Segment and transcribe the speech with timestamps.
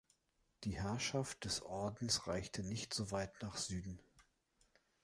[0.63, 3.99] Die Herrschaft des Ordens reichte nicht so weit nach Süden.